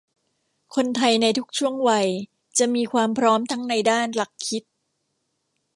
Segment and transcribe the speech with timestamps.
[0.75, 2.07] คนไทยในทุกช่วงวัย
[2.57, 4.63] จะมีความพร้อมทั้งในด้านหลักคิด